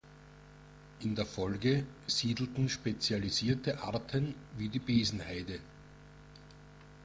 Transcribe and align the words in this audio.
In 1.01 1.13
der 1.13 1.27
Folge 1.27 1.85
siedelten 2.07 2.69
spezialisierte 2.69 3.83
Arten 3.83 4.33
wie 4.57 4.67
die 4.67 4.79
Besenheide. 4.79 5.59